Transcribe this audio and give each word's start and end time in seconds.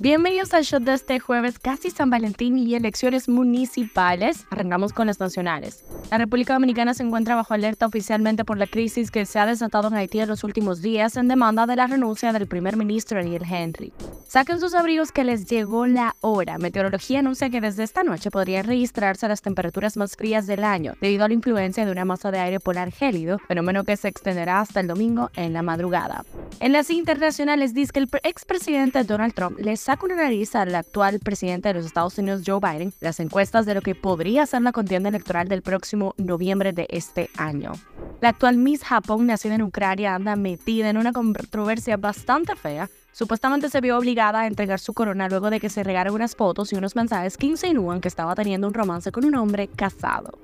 Bienvenidos 0.00 0.54
al 0.54 0.62
show 0.62 0.78
de 0.78 0.94
este 0.94 1.18
jueves, 1.18 1.58
casi 1.58 1.90
San 1.90 2.08
Valentín 2.08 2.56
y 2.56 2.76
elecciones 2.76 3.28
municipales. 3.28 4.46
Arrancamos 4.48 4.92
con 4.92 5.08
las 5.08 5.18
nacionales. 5.18 5.84
La 6.12 6.18
República 6.18 6.52
Dominicana 6.52 6.94
se 6.94 7.02
encuentra 7.02 7.34
bajo 7.34 7.52
alerta 7.52 7.86
oficialmente 7.86 8.44
por 8.44 8.58
la 8.58 8.68
crisis 8.68 9.10
que 9.10 9.26
se 9.26 9.40
ha 9.40 9.46
desatado 9.46 9.88
en 9.88 9.94
Haití 9.94 10.20
en 10.20 10.28
los 10.28 10.44
últimos 10.44 10.82
días 10.82 11.16
en 11.16 11.26
demanda 11.26 11.66
de 11.66 11.74
la 11.74 11.88
renuncia 11.88 12.32
del 12.32 12.46
primer 12.46 12.76
ministro 12.76 13.18
Ariel 13.18 13.42
Henry. 13.42 13.92
Saquen 14.28 14.60
sus 14.60 14.74
abrigos 14.74 15.10
que 15.10 15.24
les 15.24 15.46
llegó 15.50 15.88
la 15.88 16.14
hora. 16.20 16.58
Meteorología 16.58 17.18
anuncia 17.18 17.50
que 17.50 17.60
desde 17.60 17.82
esta 17.82 18.04
noche 18.04 18.30
podrían 18.30 18.66
registrarse 18.66 19.26
las 19.26 19.42
temperaturas 19.42 19.96
más 19.96 20.14
frías 20.14 20.46
del 20.46 20.62
año 20.62 20.94
debido 21.00 21.24
a 21.24 21.28
la 21.28 21.34
influencia 21.34 21.84
de 21.84 21.90
una 21.90 22.04
masa 22.04 22.30
de 22.30 22.38
aire 22.38 22.60
polar 22.60 22.92
gélido, 22.92 23.40
fenómeno 23.48 23.82
que 23.82 23.96
se 23.96 24.06
extenderá 24.06 24.60
hasta 24.60 24.78
el 24.78 24.86
domingo 24.86 25.32
en 25.34 25.54
la 25.54 25.62
madrugada. 25.62 26.24
En 26.60 26.72
las 26.72 26.90
internacionales 26.90 27.72
dice 27.72 27.92
que 27.92 28.00
el 28.00 28.08
expresidente 28.24 29.04
Donald 29.04 29.32
Trump 29.32 29.58
les 29.60 29.80
saca 29.80 30.06
una 30.06 30.16
nariz 30.16 30.54
al 30.56 30.74
actual 30.74 31.20
presidente 31.20 31.68
de 31.68 31.74
los 31.74 31.86
Estados 31.86 32.18
Unidos, 32.18 32.42
Joe 32.44 32.58
Biden, 32.60 32.92
las 33.00 33.20
encuestas 33.20 33.64
de 33.64 33.74
lo 33.74 33.80
que 33.80 33.94
podría 33.94 34.44
ser 34.44 34.62
la 34.62 34.72
contienda 34.72 35.08
electoral 35.08 35.48
del 35.48 35.62
próximo 35.62 36.14
noviembre 36.18 36.72
de 36.72 36.86
este 36.90 37.30
año. 37.36 37.72
La 38.20 38.30
actual 38.30 38.56
Miss 38.56 38.82
Japón, 38.82 39.26
nacida 39.26 39.54
en 39.54 39.62
Ucrania, 39.62 40.16
anda 40.16 40.34
metida 40.34 40.90
en 40.90 40.96
una 40.96 41.12
controversia 41.12 41.96
bastante 41.96 42.56
fea. 42.56 42.90
Supuestamente 43.12 43.68
se 43.68 43.80
vio 43.80 43.96
obligada 43.96 44.40
a 44.40 44.46
entregar 44.48 44.80
su 44.80 44.92
corona 44.92 45.28
luego 45.28 45.50
de 45.50 45.60
que 45.60 45.68
se 45.68 45.84
regaran 45.84 46.12
unas 46.12 46.34
fotos 46.34 46.72
y 46.72 46.76
unos 46.76 46.96
mensajes 46.96 47.36
que 47.36 47.46
insinúan 47.46 48.00
que 48.00 48.08
estaba 48.08 48.34
teniendo 48.34 48.66
un 48.66 48.74
romance 48.74 49.12
con 49.12 49.24
un 49.24 49.36
hombre 49.36 49.68
casado. 49.68 50.38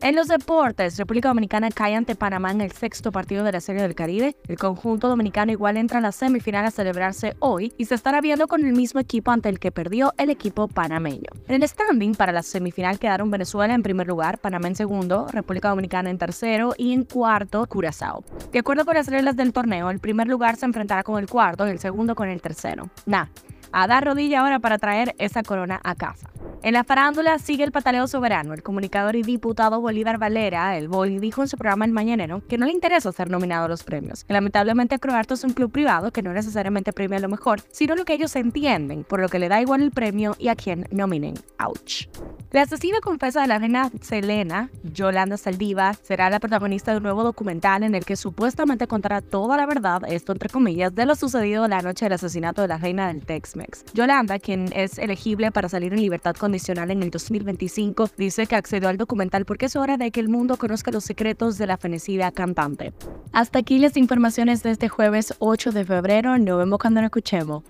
En 0.00 0.14
los 0.14 0.28
deportes, 0.28 0.96
República 0.96 1.28
Dominicana 1.28 1.70
cae 1.70 1.96
ante 1.96 2.14
Panamá 2.14 2.52
en 2.52 2.60
el 2.60 2.70
sexto 2.70 3.10
partido 3.10 3.42
de 3.42 3.50
la 3.50 3.60
Serie 3.60 3.82
del 3.82 3.96
Caribe. 3.96 4.36
El 4.46 4.56
conjunto 4.56 5.08
dominicano 5.08 5.50
igual 5.50 5.76
entra 5.76 5.98
a 5.98 6.00
la 6.00 6.12
semifinal 6.12 6.64
a 6.64 6.70
celebrarse 6.70 7.34
hoy 7.40 7.72
y 7.76 7.86
se 7.86 7.96
estará 7.96 8.20
viendo 8.20 8.46
con 8.46 8.64
el 8.64 8.74
mismo 8.74 9.00
equipo 9.00 9.32
ante 9.32 9.48
el 9.48 9.58
que 9.58 9.72
perdió 9.72 10.14
el 10.16 10.30
equipo 10.30 10.68
panameño. 10.68 11.30
En 11.48 11.56
el 11.56 11.68
standing 11.68 12.14
para 12.14 12.30
la 12.30 12.44
semifinal 12.44 13.00
quedaron 13.00 13.32
Venezuela 13.32 13.74
en 13.74 13.82
primer 13.82 14.06
lugar, 14.06 14.38
Panamá 14.38 14.68
en 14.68 14.76
segundo, 14.76 15.26
República 15.32 15.70
Dominicana 15.70 16.10
en 16.10 16.18
tercero 16.18 16.74
y 16.78 16.92
en 16.92 17.02
cuarto 17.02 17.66
Curazao. 17.66 18.22
De 18.52 18.60
acuerdo 18.60 18.84
con 18.84 18.94
las 18.94 19.08
reglas 19.08 19.34
del 19.34 19.52
torneo, 19.52 19.90
el 19.90 19.98
primer 19.98 20.28
lugar 20.28 20.54
se 20.54 20.66
enfrentará 20.66 21.02
con 21.02 21.18
el 21.18 21.28
cuarto 21.28 21.66
y 21.66 21.70
el 21.70 21.80
segundo 21.80 22.14
con 22.14 22.28
el 22.28 22.40
tercero. 22.40 22.88
Nah, 23.04 23.26
a 23.72 23.88
dar 23.88 24.04
rodilla 24.04 24.40
ahora 24.40 24.60
para 24.60 24.78
traer 24.78 25.16
esa 25.18 25.42
corona 25.42 25.80
a 25.82 25.96
casa. 25.96 26.30
En 26.60 26.72
la 26.74 26.82
farándula 26.82 27.38
sigue 27.38 27.62
el 27.62 27.70
pataleo 27.70 28.08
soberano. 28.08 28.52
El 28.52 28.64
comunicador 28.64 29.14
y 29.14 29.22
diputado 29.22 29.80
Bolívar 29.80 30.18
Valera, 30.18 30.76
el 30.76 30.88
Boli, 30.88 31.20
dijo 31.20 31.40
en 31.42 31.48
su 31.48 31.56
programa 31.56 31.84
El 31.84 31.92
Mañanero 31.92 32.42
que 32.48 32.58
no 32.58 32.66
le 32.66 32.72
interesa 32.72 33.12
ser 33.12 33.30
nominado 33.30 33.66
a 33.66 33.68
los 33.68 33.84
premios. 33.84 34.24
Lamentablemente 34.28 34.98
Croarto 34.98 35.34
es 35.34 35.44
un 35.44 35.52
club 35.52 35.70
privado 35.70 36.10
que 36.10 36.20
no 36.20 36.32
necesariamente 36.32 36.92
premia 36.92 37.20
lo 37.20 37.28
mejor, 37.28 37.60
sino 37.70 37.94
lo 37.94 38.04
que 38.04 38.14
ellos 38.14 38.34
entienden, 38.34 39.04
por 39.04 39.20
lo 39.20 39.28
que 39.28 39.38
le 39.38 39.48
da 39.48 39.60
igual 39.60 39.82
el 39.82 39.92
premio 39.92 40.34
y 40.38 40.48
a 40.48 40.56
quien 40.56 40.88
nominen. 40.90 41.34
Ouch. 41.58 42.08
La 42.50 42.62
asesina 42.62 43.00
confesa 43.00 43.42
de 43.42 43.46
la 43.46 43.58
reina 43.58 43.90
Selena, 44.00 44.70
Yolanda 44.82 45.36
Saldiva, 45.36 45.92
será 45.92 46.28
la 46.30 46.40
protagonista 46.40 46.90
de 46.90 46.96
un 46.96 47.02
nuevo 47.04 47.22
documental 47.22 47.82
en 47.82 47.94
el 47.94 48.04
que 48.04 48.16
supuestamente 48.16 48.86
contará 48.86 49.20
toda 49.20 49.56
la 49.56 49.66
verdad, 49.66 50.02
esto 50.08 50.32
entre 50.32 50.48
comillas, 50.48 50.94
de 50.94 51.06
lo 51.06 51.14
sucedido 51.14 51.68
la 51.68 51.82
noche 51.82 52.06
del 52.06 52.14
asesinato 52.14 52.62
de 52.62 52.68
la 52.68 52.78
reina 52.78 53.08
del 53.08 53.24
Tex-Mex. 53.24 53.84
Yolanda, 53.92 54.38
quien 54.38 54.72
es 54.74 54.98
elegible 54.98 55.52
para 55.52 55.68
salir 55.68 55.92
en 55.92 56.00
libertad 56.00 56.34
con 56.34 56.47
en 56.48 57.02
el 57.02 57.10
2025, 57.10 58.10
dice 58.16 58.46
que 58.46 58.56
accedió 58.56 58.88
al 58.88 58.96
documental 58.96 59.44
porque 59.44 59.66
es 59.66 59.76
hora 59.76 59.96
de 59.96 60.10
que 60.10 60.20
el 60.20 60.28
mundo 60.28 60.56
conozca 60.56 60.90
los 60.90 61.04
secretos 61.04 61.58
de 61.58 61.66
la 61.66 61.76
fenecida 61.76 62.30
cantante. 62.32 62.92
Hasta 63.32 63.58
aquí 63.58 63.78
las 63.78 63.96
informaciones 63.96 64.62
de 64.62 64.70
este 64.70 64.88
jueves 64.88 65.34
8 65.38 65.72
de 65.72 65.84
febrero. 65.84 66.38
Nos 66.38 66.58
vemos 66.58 66.78
cuando 66.78 67.00
nos 67.00 67.08
escuchemos. 67.08 67.62